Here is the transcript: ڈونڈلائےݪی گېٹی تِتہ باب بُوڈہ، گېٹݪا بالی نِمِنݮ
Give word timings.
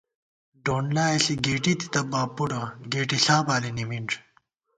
ڈونڈلائےݪی 0.63 1.33
گېٹی 1.45 1.73
تِتہ 1.79 2.01
باب 2.11 2.29
بُوڈہ، 2.35 2.61
گېٹݪا 2.91 3.37
بالی 3.47 3.71
نِمِنݮ 3.77 4.09